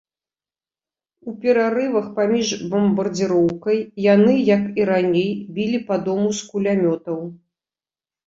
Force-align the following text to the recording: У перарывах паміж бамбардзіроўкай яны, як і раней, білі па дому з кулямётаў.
У 1.31 1.31
перарывах 1.41 2.07
паміж 2.19 2.47
бамбардзіроўкай 2.71 3.77
яны, 4.15 4.33
як 4.55 4.63
і 4.83 4.87
раней, 4.91 5.29
білі 5.57 5.79
па 5.91 5.95
дому 6.07 6.29
з 6.39 6.51
кулямётаў. 6.55 7.19